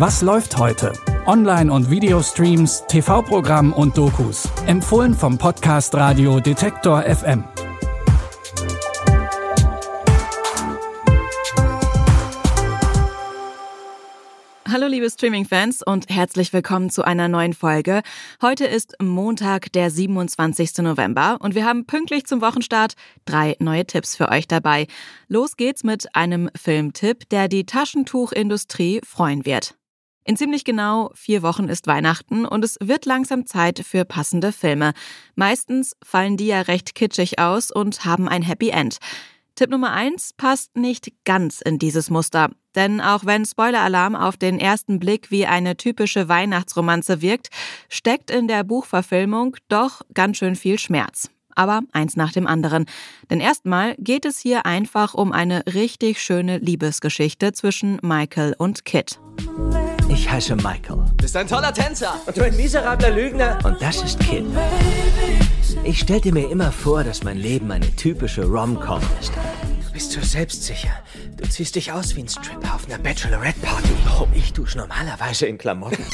Was 0.00 0.22
läuft 0.22 0.56
heute? 0.56 0.94
Online- 1.26 1.70
und 1.70 1.90
Videostreams, 1.90 2.84
TV-Programm 2.88 3.74
und 3.74 3.98
Dokus. 3.98 4.48
Empfohlen 4.64 5.12
vom 5.12 5.36
Podcast 5.36 5.94
Radio 5.94 6.40
Detektor 6.40 7.02
FM. 7.02 7.44
Hallo 14.66 14.86
liebe 14.86 15.10
Streaming-Fans 15.10 15.82
und 15.82 16.08
herzlich 16.08 16.54
willkommen 16.54 16.88
zu 16.88 17.02
einer 17.02 17.28
neuen 17.28 17.52
Folge. 17.52 18.00
Heute 18.40 18.64
ist 18.64 18.96
Montag, 19.02 19.70
der 19.74 19.90
27. 19.90 20.78
November 20.78 21.36
und 21.40 21.54
wir 21.54 21.66
haben 21.66 21.84
pünktlich 21.84 22.24
zum 22.24 22.40
Wochenstart 22.40 22.94
drei 23.26 23.54
neue 23.58 23.84
Tipps 23.84 24.16
für 24.16 24.30
euch 24.30 24.48
dabei. 24.48 24.86
Los 25.28 25.58
geht's 25.58 25.84
mit 25.84 26.16
einem 26.16 26.48
Filmtipp, 26.56 27.28
der 27.28 27.48
die 27.48 27.66
Taschentuchindustrie 27.66 29.02
freuen 29.04 29.44
wird. 29.44 29.74
In 30.24 30.36
ziemlich 30.36 30.64
genau 30.64 31.10
vier 31.14 31.42
Wochen 31.42 31.68
ist 31.68 31.86
Weihnachten 31.86 32.44
und 32.44 32.64
es 32.64 32.76
wird 32.80 33.06
langsam 33.06 33.46
Zeit 33.46 33.80
für 33.84 34.04
passende 34.04 34.52
Filme. 34.52 34.92
Meistens 35.34 35.96
fallen 36.04 36.36
die 36.36 36.46
ja 36.46 36.60
recht 36.60 36.94
kitschig 36.94 37.38
aus 37.38 37.70
und 37.70 38.04
haben 38.04 38.28
ein 38.28 38.42
Happy 38.42 38.68
End. 38.68 38.98
Tipp 39.54 39.70
Nummer 39.70 39.92
eins 39.92 40.32
passt 40.36 40.76
nicht 40.76 41.12
ganz 41.24 41.60
in 41.60 41.78
dieses 41.78 42.10
Muster. 42.10 42.50
Denn 42.74 43.00
auch 43.00 43.26
wenn 43.26 43.44
Spoiler-Alarm 43.44 44.14
auf 44.14 44.36
den 44.36 44.58
ersten 44.58 45.00
Blick 45.00 45.30
wie 45.30 45.46
eine 45.46 45.76
typische 45.76 46.28
Weihnachtsromanze 46.28 47.20
wirkt, 47.20 47.48
steckt 47.88 48.30
in 48.30 48.46
der 48.46 48.62
Buchverfilmung 48.62 49.56
doch 49.68 50.02
ganz 50.14 50.36
schön 50.36 50.54
viel 50.54 50.78
Schmerz. 50.78 51.30
Aber 51.56 51.82
eins 51.92 52.16
nach 52.16 52.32
dem 52.32 52.46
anderen. 52.46 52.86
Denn 53.28 53.40
erstmal 53.40 53.96
geht 53.98 54.24
es 54.24 54.38
hier 54.38 54.66
einfach 54.66 55.14
um 55.14 55.32
eine 55.32 55.64
richtig 55.66 56.22
schöne 56.22 56.58
Liebesgeschichte 56.58 57.52
zwischen 57.52 57.98
Michael 58.02 58.54
und 58.56 58.84
Kit. 58.84 59.18
Ich 60.10 60.28
heiße 60.28 60.56
Michael. 60.56 61.04
Bist 61.16 61.36
ein 61.36 61.46
toller 61.46 61.72
Tänzer. 61.72 62.14
Und 62.26 62.36
du 62.36 62.42
ein 62.44 62.56
miserabler 62.56 63.10
Lügner. 63.10 63.58
Und 63.62 63.80
das 63.80 64.02
ist 64.02 64.18
Kit. 64.18 64.44
Ich 65.84 66.00
stellte 66.00 66.32
mir 66.32 66.50
immer 66.50 66.72
vor, 66.72 67.04
dass 67.04 67.22
mein 67.22 67.38
Leben 67.38 67.70
eine 67.70 67.94
typische 67.94 68.44
Rom-Com 68.44 69.00
ist. 69.20 69.32
Du 69.86 69.92
bist 69.92 70.10
so 70.10 70.20
selbstsicher. 70.20 70.90
Du 71.36 71.48
ziehst 71.48 71.76
dich 71.76 71.92
aus 71.92 72.16
wie 72.16 72.22
ein 72.22 72.28
Stripper 72.28 72.74
auf 72.74 72.86
einer 72.86 72.98
Bachelorette-Party. 72.98 73.90
Oh, 74.18 74.26
ich 74.34 74.52
dusche 74.52 74.78
normalerweise 74.78 75.46
in 75.46 75.56
Klamotten. 75.58 76.04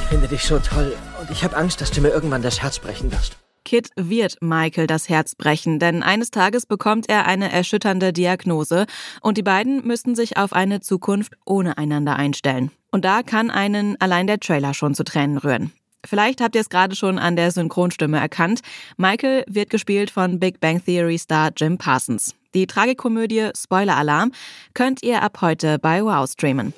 Ich 0.00 0.06
finde 0.08 0.28
dich 0.28 0.42
so 0.42 0.58
toll 0.58 0.94
und 1.20 1.30
ich 1.30 1.42
habe 1.42 1.56
Angst, 1.56 1.80
dass 1.80 1.90
du 1.90 2.02
mir 2.02 2.10
irgendwann 2.10 2.42
das 2.42 2.60
Herz 2.60 2.78
brechen 2.78 3.10
wirst. 3.10 3.38
Kit 3.66 3.90
wird 3.96 4.36
Michael 4.40 4.86
das 4.86 5.08
Herz 5.08 5.34
brechen, 5.34 5.80
denn 5.80 6.04
eines 6.04 6.30
Tages 6.30 6.66
bekommt 6.66 7.08
er 7.08 7.26
eine 7.26 7.50
erschütternde 7.50 8.12
Diagnose 8.12 8.86
und 9.20 9.36
die 9.36 9.42
beiden 9.42 9.84
müssen 9.84 10.14
sich 10.14 10.36
auf 10.36 10.52
eine 10.52 10.80
Zukunft 10.80 11.34
ohne 11.44 11.76
einander 11.76 12.14
einstellen. 12.14 12.70
Und 12.92 13.04
da 13.04 13.24
kann 13.24 13.50
einen 13.50 14.00
allein 14.00 14.28
der 14.28 14.38
Trailer 14.38 14.72
schon 14.72 14.94
zu 14.94 15.02
Tränen 15.02 15.36
rühren. 15.36 15.72
Vielleicht 16.06 16.40
habt 16.40 16.54
ihr 16.54 16.60
es 16.60 16.68
gerade 16.68 16.94
schon 16.94 17.18
an 17.18 17.34
der 17.34 17.50
Synchronstimme 17.50 18.20
erkannt. 18.20 18.60
Michael 18.96 19.42
wird 19.48 19.70
gespielt 19.70 20.10
von 20.12 20.38
Big 20.38 20.60
Bang 20.60 20.80
Theory 20.84 21.18
Star 21.18 21.50
Jim 21.56 21.76
Parsons. 21.76 22.36
Die 22.54 22.68
Tragikomödie 22.68 23.50
Spoiler 23.56 23.96
Alarm 23.96 24.30
könnt 24.74 25.02
ihr 25.02 25.22
ab 25.22 25.38
heute 25.40 25.80
bei 25.80 26.04
Wow 26.04 26.30
streamen. 26.30 26.72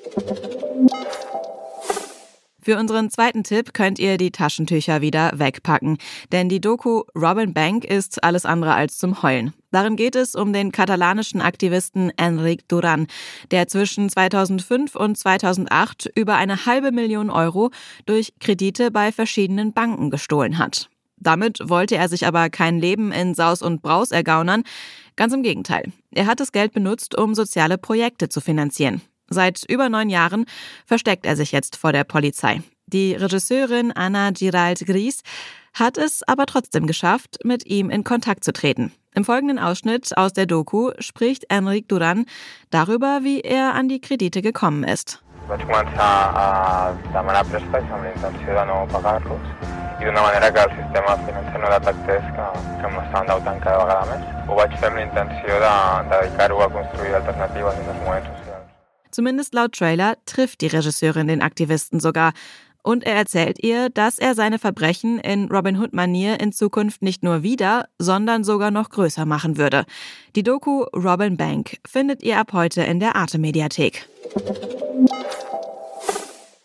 Für 2.69 2.77
unseren 2.77 3.09
zweiten 3.09 3.45
Tipp 3.45 3.73
könnt 3.73 3.99
ihr 3.99 4.19
die 4.19 4.31
Taschentücher 4.31 5.01
wieder 5.01 5.33
wegpacken, 5.37 5.97
denn 6.33 6.51
die 6.51 6.61
Doku 6.61 7.05
Robin 7.15 7.55
Bank 7.55 7.87
ist 7.87 8.23
alles 8.23 8.45
andere 8.45 8.75
als 8.75 8.99
zum 8.99 9.23
Heulen. 9.23 9.55
Darin 9.71 9.97
geht 9.97 10.15
es 10.15 10.35
um 10.35 10.53
den 10.53 10.71
katalanischen 10.71 11.41
Aktivisten 11.41 12.13
Enric 12.19 12.69
Duran, 12.69 13.07
der 13.53 13.69
zwischen 13.69 14.11
2005 14.11 14.97
und 14.97 15.17
2008 15.17 16.11
über 16.15 16.35
eine 16.35 16.67
halbe 16.67 16.93
Million 16.93 17.31
Euro 17.31 17.71
durch 18.05 18.35
Kredite 18.39 18.91
bei 18.91 19.13
verschiedenen 19.13 19.73
Banken 19.73 20.11
gestohlen 20.11 20.59
hat. 20.59 20.91
Damit 21.17 21.61
wollte 21.63 21.97
er 21.97 22.11
sich 22.11 22.27
aber 22.27 22.51
kein 22.51 22.79
Leben 22.79 23.13
in 23.13 23.33
Saus 23.33 23.63
und 23.63 23.81
Braus 23.81 24.11
ergaunern. 24.11 24.63
Ganz 25.17 25.33
im 25.33 25.43
Gegenteil. 25.43 25.91
Er 26.11 26.27
hat 26.27 26.39
das 26.39 26.53
Geld 26.53 26.75
benutzt, 26.75 27.17
um 27.17 27.35
soziale 27.35 27.79
Projekte 27.79 28.29
zu 28.29 28.43
finanzieren. 28.43 29.01
Seit 29.31 29.65
über 29.69 29.89
neun 29.89 30.09
Jahren 30.09 30.47
versteckt 30.87 31.27
er 31.27 31.37
sich 31.37 31.53
jetzt 31.53 31.77
vor 31.77 31.93
der 31.93 32.05
Polizei. 32.05 32.63
Die 32.87 33.15
Regisseurin 33.15 33.93
Anna 33.93 34.31
Girald 34.31 34.87
Gries 34.87 35.23
hat 35.75 35.99
es 35.99 36.23
aber 36.27 36.47
trotzdem 36.47 36.87
geschafft, 36.87 37.39
mit 37.45 37.67
ihm 37.67 37.91
in 37.91 38.05
Kontakt 38.05 38.45
zu 38.45 38.53
treten. 38.53 38.93
Im 39.15 39.25
folgenden 39.25 39.59
Ausschnitt 39.59 40.17
aus 40.17 40.33
der 40.33 40.47
Doku 40.47 40.93
spricht 40.99 41.45
Enric 41.51 41.89
Duran 41.89 42.25
darüber, 42.71 43.21
wie 43.23 43.41
er 43.41 43.75
an 43.75 43.89
die 43.89 44.01
Kredite 44.01 44.43
gekommen 44.43 44.85
ist. 44.85 45.21
Vaig 45.49 45.63
començar 45.65 46.29
a 46.37 46.49
demanar 47.15 47.41
préstecs 47.49 47.89
amb 47.89 48.05
la 48.05 48.11
intenció 48.13 48.53
de 48.53 48.65
no 48.69 48.83
pagar-los 48.93 49.47
i 49.97 50.05
d'una 50.05 50.21
manera 50.27 50.51
que 50.53 50.61
el 50.61 50.75
sistema 50.77 51.15
financer 51.25 51.63
no 51.63 51.71
detectés 51.73 52.27
que, 52.37 52.49
que 52.83 52.91
m'estava 52.93 53.23
endeutant 53.25 53.63
cada 53.65 53.79
vegada 53.87 54.11
més. 54.11 54.29
Ho 54.45 54.59
vaig 54.61 54.77
fer 54.77 54.91
amb 54.91 55.01
la 55.01 55.07
intenció 55.07 55.57
de, 55.65 55.73
de 56.11 56.21
dedicar-ho 56.21 56.61
a 56.67 56.69
construir 56.77 57.17
alternatives 57.23 57.81
en 57.81 57.91
els. 57.95 58.48
Zumindest 59.19 59.53
laut 59.53 59.73
Trailer 59.73 60.17
trifft 60.27 60.61
die 60.61 60.69
Regisseurin 60.69 61.27
den 61.27 61.43
Aktivisten 61.43 61.99
sogar. 61.99 62.35
Und 62.85 63.03
er 63.03 63.17
erzählt 63.17 63.61
ihr, 63.61 63.91
dass 63.91 64.21
er 64.21 64.37
seine 64.37 64.61
Verbrechen 64.61 65.19
in 65.19 65.51
Robin 65.51 65.77
Hood-Manier 65.81 66.39
in 66.39 66.53
Zukunft 66.53 67.03
nicht 67.03 67.25
nur 67.25 67.43
wieder, 67.43 67.89
sondern 67.99 68.45
sogar 68.45 68.71
noch 68.71 68.91
größer 68.91 69.27
machen 69.27 69.59
würde. 69.59 69.87
Die 70.37 70.45
Doku 70.45 70.85
Robin 70.95 71.37
Bank 71.37 71.79
findet 71.85 72.23
ihr 72.23 72.39
ab 72.39 72.53
heute 72.53 72.83
in 72.83 73.01
der 73.01 73.17
Arte-Mediathek. 73.17 74.09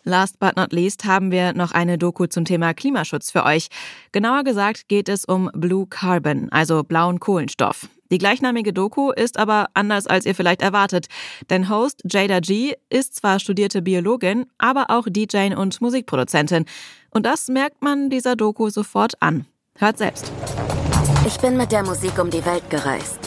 Last 0.04 0.38
but 0.38 0.54
not 0.54 0.72
least 0.72 1.04
haben 1.06 1.32
wir 1.32 1.54
noch 1.54 1.72
eine 1.72 1.98
Doku 1.98 2.26
zum 2.26 2.44
Thema 2.44 2.72
Klimaschutz 2.72 3.32
für 3.32 3.44
euch. 3.44 3.66
Genauer 4.12 4.44
gesagt 4.44 4.86
geht 4.86 5.08
es 5.08 5.24
um 5.24 5.50
Blue 5.54 5.88
Carbon, 5.88 6.52
also 6.52 6.84
blauen 6.84 7.18
Kohlenstoff. 7.18 7.88
Die 8.10 8.18
gleichnamige 8.18 8.72
Doku 8.72 9.10
ist 9.10 9.38
aber 9.38 9.66
anders, 9.74 10.06
als 10.06 10.26
ihr 10.26 10.34
vielleicht 10.34 10.62
erwartet. 10.62 11.06
Denn 11.50 11.68
Host 11.68 12.02
Jada 12.04 12.40
G 12.40 12.74
ist 12.90 13.16
zwar 13.16 13.38
studierte 13.38 13.82
Biologin, 13.82 14.46
aber 14.58 14.90
auch 14.90 15.06
DJ 15.08 15.54
und 15.54 15.80
Musikproduzentin. 15.80 16.64
Und 17.10 17.26
das 17.26 17.48
merkt 17.48 17.82
man 17.82 18.10
dieser 18.10 18.36
Doku 18.36 18.68
sofort 18.70 19.14
an. 19.20 19.46
Hört 19.76 19.98
selbst. 19.98 20.30
Ich 21.26 21.38
bin 21.38 21.56
mit 21.56 21.72
der 21.72 21.82
Musik 21.82 22.18
um 22.18 22.30
die 22.30 22.44
Welt 22.44 22.68
gereist. 22.70 23.18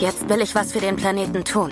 Jetzt 0.00 0.28
will 0.28 0.40
ich 0.40 0.54
was 0.54 0.72
für 0.72 0.80
den 0.80 0.96
Planeten 0.96 1.44
tun. 1.44 1.70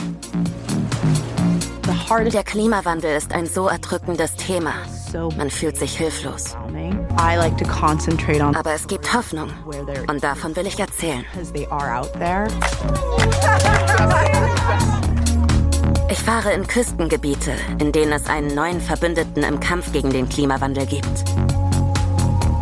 Der 2.08 2.44
Klimawandel 2.44 3.16
ist 3.16 3.32
ein 3.32 3.46
so 3.46 3.68
erdrückendes 3.68 4.34
Thema. 4.36 4.74
Man 5.36 5.50
fühlt 5.50 5.76
sich 5.76 5.96
hilflos. 5.96 6.56
Aber 8.54 8.72
es 8.72 8.86
gibt 8.86 9.12
Hoffnung. 9.14 9.50
Und 10.08 10.22
davon 10.22 10.54
will 10.56 10.66
ich 10.66 10.78
erzählen. 10.78 11.24
Ich 16.08 16.18
fahre 16.18 16.52
in 16.52 16.66
Küstengebiete, 16.66 17.52
in 17.78 17.92
denen 17.92 18.12
es 18.12 18.26
einen 18.26 18.54
neuen 18.54 18.80
Verbündeten 18.80 19.42
im 19.42 19.60
Kampf 19.60 19.92
gegen 19.92 20.10
den 20.10 20.28
Klimawandel 20.28 20.86
gibt. 20.86 21.24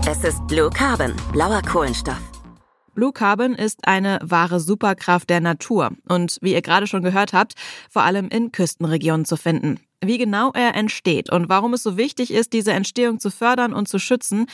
Es 0.07 0.23
ist 0.23 0.47
Blue 0.47 0.71
Carbon, 0.71 1.15
blauer 1.33 1.63
Kohlenstoff. 1.63 2.34
Blue 2.95 3.13
Carbon 3.13 3.55
ist 3.55 3.87
eine 3.87 4.19
wahre 4.23 4.61
Superkraft 4.61 5.29
der 5.29 5.41
Natur 5.41 5.91
und 6.09 6.39
wie 6.41 6.53
ihr 6.53 6.63
gerade 6.63 6.87
schon 6.87 7.03
gehört 7.03 7.33
habt, 7.33 7.55
vor 7.91 8.03
allem 8.03 8.29
in 8.29 8.53
Küstenregionen 8.53 9.25
zu 9.25 9.37
finden. 9.37 9.81
Wie 10.01 10.19
genau 10.19 10.53
er 10.53 10.75
entsteht 10.75 11.31
und 11.31 11.49
warum 11.49 11.75
es 11.75 11.83
so 11.83 11.97
wichtig 11.97 12.31
ist, 12.31 12.53
diese 12.53 12.73
Entstehung 12.73 13.21
zu 13.21 13.31
fördern 13.31 13.73
und 13.73 13.89
zu 13.89 13.99
schützen, 13.99 14.47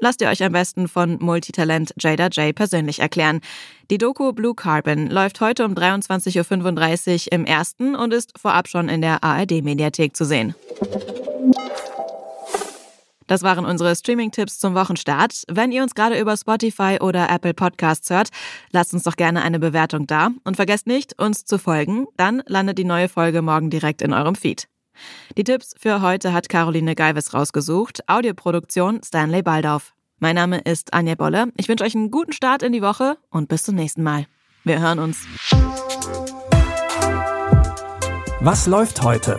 lasst 0.00 0.20
ihr 0.20 0.28
euch 0.28 0.42
am 0.42 0.52
besten 0.52 0.88
von 0.88 1.18
Multitalent 1.20 1.94
Jada 1.98 2.26
J 2.26 2.54
persönlich 2.54 2.98
erklären. 2.98 3.40
Die 3.90 3.98
Doku 3.98 4.32
Blue 4.32 4.54
Carbon 4.54 5.08
läuft 5.08 5.40
heute 5.40 5.64
um 5.64 5.74
23.35 5.74 7.26
Uhr 7.26 7.32
im 7.32 7.44
ersten 7.44 7.94
und 7.94 8.12
ist 8.12 8.38
vorab 8.38 8.68
schon 8.68 8.88
in 8.88 9.00
der 9.00 9.22
ARD-Mediathek 9.22 10.16
zu 10.16 10.24
sehen. 10.24 10.54
Das 13.26 13.42
waren 13.42 13.64
unsere 13.64 13.94
Streaming-Tipps 13.94 14.58
zum 14.58 14.74
Wochenstart. 14.74 15.42
Wenn 15.48 15.72
ihr 15.72 15.82
uns 15.82 15.94
gerade 15.94 16.18
über 16.18 16.36
Spotify 16.36 16.98
oder 17.00 17.28
Apple 17.30 17.54
Podcasts 17.54 18.10
hört, 18.10 18.28
lasst 18.72 18.94
uns 18.94 19.02
doch 19.02 19.16
gerne 19.16 19.42
eine 19.42 19.58
Bewertung 19.58 20.06
da 20.06 20.30
und 20.44 20.56
vergesst 20.56 20.86
nicht, 20.86 21.20
uns 21.20 21.44
zu 21.44 21.58
folgen. 21.58 22.06
Dann 22.16 22.42
landet 22.46 22.78
die 22.78 22.84
neue 22.84 23.08
Folge 23.08 23.42
morgen 23.42 23.70
direkt 23.70 24.02
in 24.02 24.12
eurem 24.12 24.34
Feed. 24.34 24.68
Die 25.36 25.44
Tipps 25.44 25.74
für 25.78 26.00
heute 26.00 26.32
hat 26.32 26.48
Caroline 26.48 26.94
Geiwes 26.94 27.34
rausgesucht. 27.34 28.08
Audioproduktion 28.08 29.02
Stanley 29.02 29.42
Baldauf. 29.42 29.92
Mein 30.18 30.36
Name 30.36 30.60
ist 30.60 30.94
Anja 30.94 31.14
Bolle. 31.14 31.52
Ich 31.56 31.68
wünsche 31.68 31.84
euch 31.84 31.94
einen 31.94 32.10
guten 32.10 32.32
Start 32.32 32.62
in 32.62 32.72
die 32.72 32.80
Woche 32.80 33.18
und 33.30 33.48
bis 33.48 33.64
zum 33.64 33.74
nächsten 33.74 34.02
Mal. 34.02 34.26
Wir 34.64 34.80
hören 34.80 34.98
uns. 34.98 35.26
Was 38.40 38.66
läuft 38.66 39.02
heute? 39.02 39.38